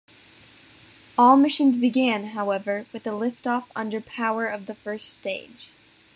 All 1.15 1.37
missions 1.37 1.77
began, 1.77 2.29
however, 2.29 2.87
with 2.91 3.03
liftoff 3.03 3.65
under 3.75 4.01
power 4.01 4.47
of 4.47 4.65
the 4.65 4.73
first 4.73 5.13
stage. 5.13 5.69